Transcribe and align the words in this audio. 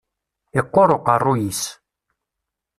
Iqquṛ 0.59 0.89
uqeṛṛuy-is. 0.95 1.63